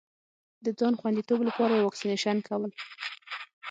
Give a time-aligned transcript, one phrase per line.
[0.65, 2.71] د ځان خوندیتوب لپاره یې واکسېنېشن کول.